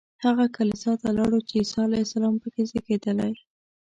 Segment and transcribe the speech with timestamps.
[0.25, 3.31] هغه کلیسا ته لاړو چې عیسی علیه السلام په کې زېږېدلی.